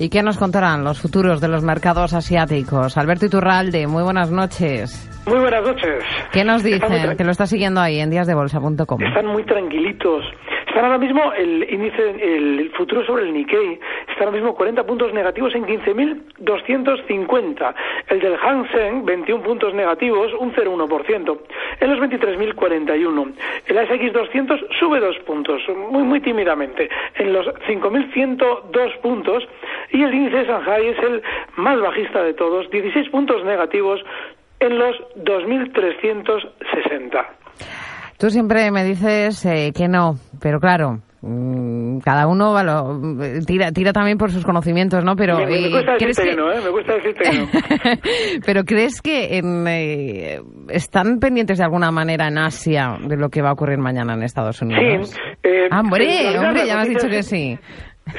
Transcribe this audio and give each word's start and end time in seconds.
¿Y 0.00 0.10
qué 0.10 0.22
nos 0.22 0.38
contarán 0.38 0.84
los 0.84 1.00
futuros 1.00 1.40
de 1.40 1.48
los 1.48 1.64
mercados 1.64 2.14
asiáticos? 2.14 2.96
Alberto 2.96 3.26
Iturralde, 3.26 3.88
muy 3.88 4.04
buenas 4.04 4.30
noches. 4.30 5.10
Muy 5.26 5.40
buenas 5.40 5.62
noches. 5.62 6.04
¿Qué 6.32 6.44
nos 6.44 6.62
dicen? 6.62 7.16
Que 7.16 7.24
lo 7.24 7.32
está 7.32 7.46
siguiendo 7.46 7.80
ahí 7.80 7.98
en 7.98 8.08
díasdebolsa.com. 8.08 9.02
Están 9.02 9.26
muy 9.26 9.42
tranquilitos. 9.44 10.24
Están 10.68 10.84
ahora 10.84 10.98
mismo 10.98 11.32
el 11.32 11.66
índice, 11.68 12.10
el 12.10 12.70
futuro 12.76 13.04
sobre 13.04 13.24
el 13.24 13.32
Nikkei, 13.32 13.80
está 14.18 14.24
ahora 14.24 14.36
mismo 14.36 14.56
40 14.56 14.84
puntos 14.84 15.14
negativos 15.14 15.54
en 15.54 15.64
15.250. 15.64 17.74
El 18.08 18.18
del 18.18 18.36
Hang 18.36 18.68
Seng, 18.72 19.04
21 19.04 19.44
puntos 19.44 19.72
negativos, 19.74 20.32
un 20.40 20.52
0,1%. 20.52 21.38
En 21.78 21.90
los 21.90 22.00
23.041. 22.00 23.32
El 23.66 23.78
ASX 23.78 24.12
200 24.12 24.60
sube 24.80 24.98
2 24.98 25.18
puntos, 25.20 25.62
muy, 25.88 26.02
muy 26.02 26.20
tímidamente. 26.20 26.90
En 27.14 27.32
los 27.32 27.46
5.102 27.46 28.98
puntos. 29.00 29.46
Y 29.92 30.02
el 30.02 30.12
índice 30.12 30.38
de 30.38 30.46
Shanghai 30.46 30.88
es 30.88 30.98
el 30.98 31.22
más 31.54 31.80
bajista 31.80 32.24
de 32.24 32.34
todos, 32.34 32.68
16 32.70 33.10
puntos 33.10 33.44
negativos 33.44 34.04
en 34.58 34.80
los 34.80 34.96
2.360. 35.14 37.24
Tú 38.18 38.30
siempre 38.30 38.72
me 38.72 38.82
dices 38.82 39.46
eh, 39.46 39.72
que 39.72 39.86
no, 39.86 40.16
pero 40.42 40.58
claro, 40.58 41.02
cada 41.20 42.26
uno 42.28 42.62
lo, 42.62 43.00
tira, 43.44 43.72
tira 43.72 43.92
también 43.92 44.18
por 44.18 44.30
sus 44.30 44.44
conocimientos, 44.44 45.02
¿no? 45.04 45.16
Pero 45.16 45.38
me, 45.38 45.46
me 45.46 45.66
eh, 45.66 45.84
¿crees 45.98 46.18
que... 46.18 46.30
que 46.30 46.36
no, 46.36 46.52
¿eh? 46.52 46.60
Me 46.64 46.70
cuesta 46.70 46.94
decirte 46.94 47.24
que 47.24 47.38
no. 47.38 47.46
pero 48.46 48.64
¿crees 48.64 49.02
que 49.02 49.38
en, 49.38 49.66
eh, 49.66 50.40
están 50.68 51.18
pendientes 51.18 51.58
de 51.58 51.64
alguna 51.64 51.90
manera 51.90 52.28
en 52.28 52.38
Asia 52.38 52.96
de 53.00 53.16
lo 53.16 53.28
que 53.30 53.42
va 53.42 53.50
a 53.50 53.52
ocurrir 53.52 53.78
mañana 53.78 54.14
en 54.14 54.22
Estados 54.22 54.62
Unidos? 54.62 55.10
Sí. 55.10 55.20
Eh, 55.42 55.68
Ah, 55.70 55.80
hombre, 55.80 56.06
realidad 56.06 56.48
hombre, 56.48 56.66
ya 56.66 56.74
me 56.76 56.80
has 56.82 56.88
dicho 56.88 57.08
que 57.08 57.22
sí. 57.22 57.58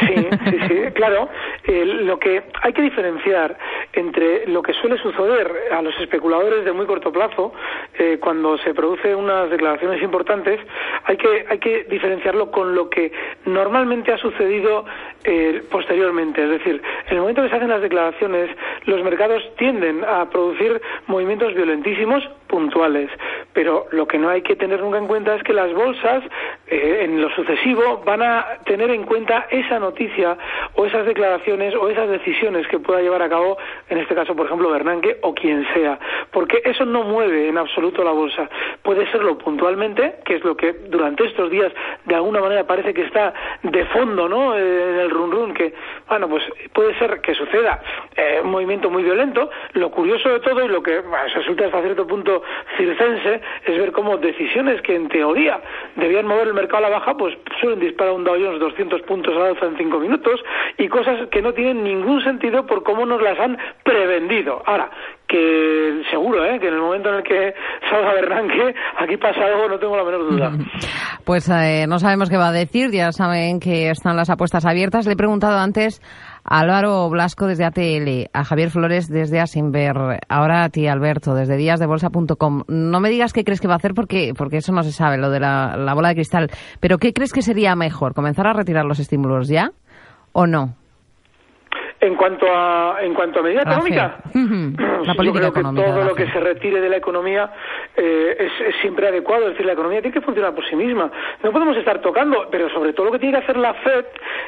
Sí, 0.00 0.14
sí, 0.16 0.58
sí, 0.68 0.74
claro. 0.94 1.28
Eh, 1.64 1.84
lo 1.84 2.18
que 2.18 2.42
hay 2.60 2.72
que 2.72 2.82
diferenciar 2.82 3.56
entre 3.92 4.46
lo 4.48 4.60
que 4.60 4.72
suele 4.72 4.98
suceder 4.98 5.48
a 5.72 5.80
los 5.80 5.94
especuladores 6.00 6.64
de 6.64 6.72
muy 6.72 6.86
corto 6.86 7.12
plazo, 7.12 7.52
eh, 7.98 8.18
cuando 8.20 8.58
se 8.58 8.74
producen 8.74 9.16
unas 9.16 9.50
declaraciones 9.50 10.02
importantes, 10.02 10.60
hay 11.04 11.16
que, 11.16 11.46
hay 11.48 11.58
que 11.58 11.84
diferenciarlo 11.84 12.50
con 12.50 12.74
lo 12.74 12.90
que 12.90 13.12
normalmente 13.44 14.12
ha 14.12 14.18
sucedido 14.18 14.84
eh, 15.24 15.62
posteriormente. 15.70 16.42
Es 16.42 16.50
decir, 16.50 16.82
en 17.06 17.14
el 17.14 17.20
momento 17.20 17.42
que 17.42 17.48
se 17.48 17.56
hacen 17.56 17.68
las 17.68 17.82
declaraciones, 17.82 18.50
los 18.84 19.02
mercados 19.02 19.42
tienden 19.56 20.04
a 20.04 20.28
producir 20.30 20.80
movimientos 21.06 21.54
violentísimos 21.54 22.22
puntuales. 22.46 23.10
Pero 23.52 23.86
lo 23.92 24.06
que 24.06 24.18
no 24.18 24.28
hay 24.28 24.42
que 24.42 24.56
tener 24.56 24.80
nunca 24.80 24.98
en 24.98 25.06
cuenta 25.06 25.34
es 25.34 25.42
que 25.42 25.52
las 25.52 25.72
bolsas, 25.72 26.22
eh, 26.68 27.02
en 27.04 27.20
lo 27.20 27.30
sucesivo, 27.30 28.02
van 28.04 28.22
a 28.22 28.58
tener 28.64 28.90
en 28.90 29.04
cuenta 29.04 29.46
esa 29.50 29.78
noticia 29.78 30.36
o 30.74 30.84
esas 30.84 31.06
declaraciones 31.06 31.74
o 31.76 31.88
esas 31.88 32.08
decisiones 32.08 32.66
que 32.66 32.80
pueda 32.80 33.00
llevar 33.00 33.22
a 33.22 33.28
cabo, 33.28 33.56
en 33.88 33.98
este 33.98 34.14
caso, 34.14 34.34
por 34.34 34.46
ejemplo, 34.46 34.70
Bernanke 34.70 35.18
o 35.22 35.32
quien 35.34 35.64
sea. 35.72 35.98
Porque 36.32 36.60
eso 36.64 36.84
no 36.84 37.04
mueve 37.04 37.48
en 37.48 37.56
absoluto 37.56 38.02
la 38.02 38.10
bolsa. 38.10 38.48
Puede 38.82 39.10
serlo 39.12 39.38
puntualmente, 39.38 40.16
que 40.24 40.36
es 40.36 40.44
lo 40.44 40.56
que 40.56 40.72
durante 40.72 41.24
estos 41.24 41.50
días 41.50 41.72
de 42.04 42.14
alguna 42.14 42.40
manera 42.40 42.66
parece 42.66 42.92
que 42.92 43.02
está 43.02 43.32
de 43.62 43.84
fondo, 43.86 44.28
¿no? 44.28 44.56
Eh, 44.56 44.90
en 44.90 44.98
el 44.98 45.10
run 45.10 45.30
run, 45.30 45.54
que, 45.54 45.72
bueno, 46.08 46.28
pues 46.28 46.42
puede 46.72 46.98
ser 46.98 47.20
que 47.20 47.34
suceda 47.34 47.80
eh, 48.16 48.40
un 48.42 48.50
movimiento 48.50 48.90
muy 48.90 49.04
violento. 49.04 49.50
Lo 49.74 49.90
curioso 49.90 50.28
de 50.30 50.40
todo 50.40 50.64
y 50.64 50.68
lo 50.68 50.82
que 50.82 51.00
resulta 51.34 51.66
hasta 51.66 51.82
cierto 51.82 52.06
punto 52.06 52.42
circense 52.76 53.40
es 53.64 53.78
ver 53.78 53.92
cómo 53.92 54.16
decisiones 54.16 54.82
que 54.82 54.96
en 54.96 55.08
teoría 55.08 55.60
debían 55.94 56.26
mover 56.26 56.48
el 56.48 56.55
mercado 56.56 56.78
a 56.78 56.88
la 56.88 56.98
baja, 56.98 57.16
pues 57.16 57.36
suelen 57.60 57.78
disparar 57.78 58.14
un 58.14 58.24
Dow 58.24 58.34
Jones 58.34 58.58
200 58.58 59.02
puntos 59.02 59.36
al 59.36 59.42
alza 59.42 59.66
en 59.66 59.76
cinco 59.76 60.00
minutos 60.00 60.42
y 60.78 60.88
cosas 60.88 61.28
que 61.28 61.42
no 61.42 61.52
tienen 61.52 61.84
ningún 61.84 62.22
sentido 62.24 62.66
por 62.66 62.82
cómo 62.82 63.06
nos 63.06 63.22
las 63.22 63.38
han 63.38 63.56
prevendido. 63.84 64.62
Ahora, 64.66 64.90
que 65.28 66.02
seguro, 66.10 66.44
¿eh? 66.44 66.58
que 66.58 66.68
en 66.68 66.74
el 66.74 66.80
momento 66.80 67.08
en 67.10 67.16
el 67.16 67.22
que 67.22 67.54
salga 67.90 68.12
Bernanke, 68.14 68.74
aquí 68.98 69.16
pasa 69.16 69.40
algo, 69.44 69.68
no 69.68 69.78
tengo 69.78 69.96
la 69.96 70.04
menor 70.04 70.30
duda. 70.30 70.52
Pues 71.24 71.48
eh, 71.48 71.86
no 71.88 71.98
sabemos 71.98 72.30
qué 72.30 72.36
va 72.36 72.50
a 72.50 72.52
decir, 72.52 72.92
ya 72.92 73.10
saben 73.10 73.58
que 73.58 73.90
están 73.90 74.14
las 74.14 74.30
apuestas 74.30 74.64
abiertas. 74.64 75.06
Le 75.06 75.14
he 75.14 75.16
preguntado 75.16 75.58
antes 75.58 76.00
a 76.44 76.60
Álvaro 76.60 77.10
Blasco 77.10 77.48
desde 77.48 77.64
ATL, 77.64 78.30
a 78.32 78.44
Javier 78.44 78.70
Flores 78.70 79.08
desde 79.08 79.40
Asinver, 79.40 80.20
ahora 80.28 80.62
a 80.62 80.68
ti 80.68 80.86
Alberto 80.86 81.34
desde 81.34 81.56
díasdebolsa.com. 81.56 82.62
No 82.68 83.00
me 83.00 83.08
digas 83.08 83.32
qué 83.32 83.42
crees 83.42 83.60
que 83.60 83.66
va 83.66 83.74
a 83.74 83.78
hacer 83.78 83.92
porque, 83.92 84.34
porque 84.38 84.58
eso 84.58 84.72
no 84.72 84.84
se 84.84 84.92
sabe, 84.92 85.18
lo 85.18 85.30
de 85.30 85.40
la, 85.40 85.76
la 85.76 85.94
bola 85.94 86.10
de 86.10 86.14
cristal. 86.14 86.48
Pero 86.78 86.98
¿qué 86.98 87.12
crees 87.12 87.32
que 87.32 87.42
sería 87.42 87.74
mejor? 87.74 88.14
¿Comenzar 88.14 88.46
a 88.46 88.52
retirar 88.52 88.84
los 88.84 89.00
estímulos 89.00 89.48
ya 89.48 89.70
o 90.32 90.46
no? 90.46 90.76
En 92.00 92.14
cuanto 92.14 92.46
a 92.46 93.02
en 93.02 93.14
cuanto 93.14 93.40
a 93.40 93.42
medida 93.42 93.62
económica. 93.62 94.18
La 95.06 95.14
yo 95.14 95.32
creo 95.32 95.52
que 95.52 95.62
todo 95.62 96.04
lo 96.04 96.14
que 96.14 96.26
se 96.30 96.40
retire 96.40 96.80
de 96.80 96.88
la 96.88 96.96
economía 96.96 97.50
eh, 97.96 98.36
es, 98.38 98.68
es 98.68 98.76
siempre 98.80 99.06
adecuado. 99.06 99.44
Es 99.44 99.50
decir, 99.52 99.66
la 99.66 99.72
economía 99.72 100.02
tiene 100.02 100.14
que 100.14 100.20
funcionar 100.20 100.54
por 100.54 100.68
sí 100.68 100.74
misma. 100.74 101.10
No 101.42 101.52
podemos 101.52 101.76
estar 101.76 102.00
tocando, 102.00 102.48
pero 102.50 102.68
sobre 102.70 102.92
todo 102.92 103.06
lo 103.06 103.12
que 103.12 103.20
tiene 103.20 103.38
que 103.38 103.44
hacer 103.44 103.56
la 103.56 103.74
Fed 103.74 104.04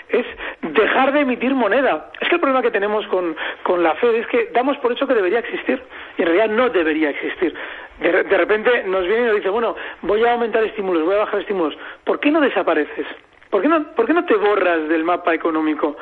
es 0.08 0.26
dejar 0.62 1.12
de 1.12 1.20
emitir 1.20 1.54
moneda. 1.54 2.10
Es 2.20 2.28
que 2.28 2.34
el 2.34 2.40
problema 2.40 2.62
que 2.62 2.70
tenemos 2.70 3.06
con, 3.06 3.36
con 3.62 3.82
la 3.82 3.94
Fed 3.94 4.14
es 4.16 4.26
que 4.26 4.50
damos 4.52 4.76
por 4.78 4.92
hecho 4.92 5.06
que 5.06 5.14
debería 5.14 5.38
existir 5.38 5.82
y 6.16 6.22
en 6.22 6.28
realidad 6.28 6.48
no 6.48 6.68
debería 6.70 7.10
existir. 7.10 7.54
De, 8.00 8.24
de 8.24 8.36
repente 8.36 8.84
nos 8.84 9.06
viene 9.06 9.22
y 9.22 9.26
nos 9.26 9.36
dice, 9.36 9.48
bueno, 9.50 9.76
voy 10.02 10.24
a 10.24 10.32
aumentar 10.32 10.64
estímulos, 10.64 11.04
voy 11.04 11.14
a 11.14 11.18
bajar 11.18 11.40
estímulos. 11.40 11.76
¿Por 12.04 12.20
qué 12.20 12.30
no 12.30 12.40
desapareces? 12.40 13.06
¿Por 13.50 13.62
qué 13.62 13.68
no, 13.68 13.92
por 13.94 14.06
qué 14.06 14.12
no 14.12 14.24
te 14.24 14.34
borras 14.34 14.88
del 14.88 15.04
mapa 15.04 15.34
económico? 15.34 15.96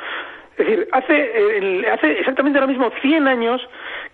Es 0.56 0.67
decir, 0.67 0.88
hace, 0.91 1.15
eh, 1.15 1.87
hace 1.93 2.19
exactamente 2.19 2.59
ahora 2.59 2.71
mismo 2.71 2.91
100 3.03 3.28
años 3.28 3.61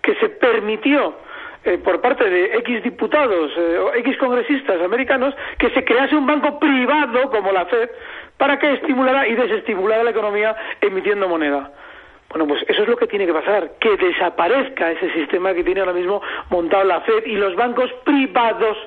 que 0.03 0.13
se 0.15 0.29
permitió 0.29 1.15
eh, 1.63 1.77
por 1.77 2.01
parte 2.01 2.29
de 2.29 2.57
X 2.57 2.83
diputados 2.83 3.51
eh, 3.57 3.77
o 3.77 3.93
X 3.95 4.17
congresistas 4.17 4.81
americanos 4.81 5.33
que 5.57 5.69
se 5.69 5.83
crease 5.83 6.15
un 6.15 6.27
banco 6.27 6.59
privado 6.59 7.31
como 7.31 7.51
la 7.51 7.65
Fed 7.65 7.89
para 8.37 8.59
que 8.59 8.73
estimulara 8.73 9.27
y 9.27 9.33
desestimulara 9.33 10.03
la 10.03 10.11
economía 10.11 10.55
emitiendo 10.81 11.27
moneda. 11.29 11.71
Bueno, 12.29 12.47
pues 12.47 12.65
eso 12.67 12.81
es 12.81 12.89
lo 12.89 12.97
que 12.97 13.07
tiene 13.07 13.25
que 13.25 13.33
pasar, 13.33 13.73
que 13.79 13.95
desaparezca 13.95 14.91
ese 14.91 15.11
sistema 15.13 15.53
que 15.53 15.63
tiene 15.63 15.79
ahora 15.79 15.93
mismo 15.93 16.21
montado 16.49 16.83
la 16.83 16.99
Fed 17.01 17.25
y 17.27 17.35
los 17.35 17.55
bancos 17.55 17.89
privados 18.03 18.77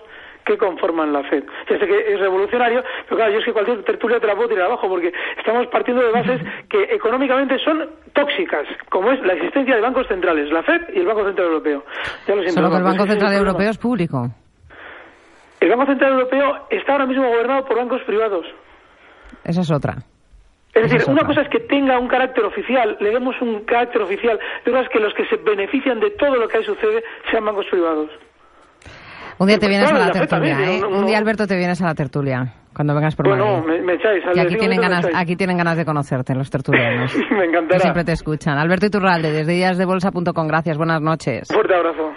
que 0.47 0.57
conforman 0.57 1.13
la 1.13 1.23
Fed. 1.25 1.45
Ya 1.69 1.79
sé 1.79 1.87
que 1.87 2.15
es 2.15 2.21
revolucionario, 2.21 2.83
pero 3.05 3.17
claro, 3.17 3.33
yo 3.33 3.39
es 3.41 3.45
que 3.45 3.53
cualquier 3.53 3.83
tertulia 3.83 4.21
te 4.21 4.29
la 4.29 4.37
puedo 4.37 4.49
tirar 4.49 4.67
abajo 4.67 4.89
porque 4.89 5.13
estamos 5.37 5.67
partiendo 5.67 6.03
de 6.03 6.13
bases 6.13 6.41
que 6.71 6.85
económicamente 6.95 7.59
son 7.59 7.91
tóxicas, 8.15 8.67
como 8.89 9.11
es 9.11 9.21
la 9.27 9.35
existencia 9.35 9.75
de 9.75 9.83
bancos 9.83 10.07
centrales, 10.07 10.51
la 10.53 10.63
Fed 10.63 10.95
y 10.95 11.01
el 11.01 11.07
Banco 11.07 11.25
Central 11.25 11.49
Europeo. 11.49 11.85
Ya 12.27 12.35
lo 12.37 12.43
siento, 12.43 12.61
Solo 12.61 12.71
que 12.71 12.77
el 12.77 12.85
Banco 12.85 13.05
es 13.05 13.11
Central. 13.11 13.33
Europeo 13.35 13.71
es 13.71 13.79
público. 13.79 14.29
El 15.61 15.69
Banco 15.71 15.87
Central 15.87 16.13
Europeo 16.13 16.67
está 16.71 16.93
ahora 16.93 17.07
mismo 17.07 17.27
gobernado 17.27 17.65
por 17.65 17.77
bancos 17.77 18.03
privados. 18.07 18.47
Esa 19.45 19.61
es 19.63 19.71
otra. 19.71 19.97
Es 20.75 20.83
decir, 20.83 21.01
es 21.01 21.09
una 21.09 21.23
otra. 21.23 21.29
cosa 21.29 21.41
es 21.43 21.49
que 21.49 21.61
tenga 21.61 21.99
un 21.99 22.07
carácter 22.07 22.45
oficial, 22.45 22.97
le 23.01 23.11
demos 23.11 23.35
un 23.41 23.65
carácter 23.65 24.03
oficial, 24.03 24.39
y 24.65 24.69
otra 24.69 24.83
es 24.83 24.89
que 24.91 25.01
los 25.01 25.13
que 25.15 25.27
se 25.27 25.37
benefician 25.37 25.99
de 25.99 26.11
todo 26.11 26.37
lo 26.37 26.47
que 26.47 26.59
ahí 26.59 26.65
sucede 26.65 27.03
sean 27.31 27.45
bancos 27.45 27.67
privados. 27.71 28.11
Un 29.39 29.47
día 29.47 29.59
te 29.59 29.69
vienes 29.69 29.91
a 29.91 29.99
la 29.99 30.11
tertulia, 30.11 30.59
¿eh? 30.61 30.81
Un 30.85 31.07
día, 31.07 31.19
Alberto, 31.19 31.47
te 31.47 31.57
vienes 31.57 31.81
a 31.83 31.87
la 31.87 31.95
tertulia 31.95 32.55
cuando 32.75 32.95
vengas 32.95 33.15
por 33.17 33.29
Bueno, 33.29 33.61
Madrid. 33.61 33.81
me, 33.81 33.83
me 33.83 33.93
echáis. 33.95 34.25
al 34.27 34.33
Que 34.35 34.41
aquí 34.41 34.57
tienen, 34.57 34.81
ganas, 34.81 35.07
aquí 35.15 35.37
tienen 35.37 35.57
ganas 35.59 35.77
de 35.77 35.85
conocerte, 35.85 36.35
los 36.35 36.51
tertulianos. 36.51 37.15
Me 37.31 37.39
Que 37.39 37.45
encantará. 37.47 37.81
siempre 37.81 38.05
te 38.05 38.13
escuchan. 38.13 38.59
Alberto 38.59 38.87
Iturralde, 38.87 39.33
desde 39.33 39.53
díasdebolsa.com. 39.53 40.47
Gracias, 40.47 40.77
buenas 40.77 41.01
noches. 41.01 41.49
Fuerte 41.53 41.75
abrazo. 41.75 42.13